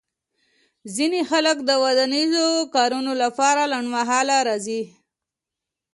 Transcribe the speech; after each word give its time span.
ځینې 0.95 1.21
خلک 1.29 1.57
د 1.63 1.71
ودانیزو 1.83 2.47
کارونو 2.75 3.11
لپاره 3.23 3.61
لنډمهاله 3.73 4.37
راځي 4.47 4.81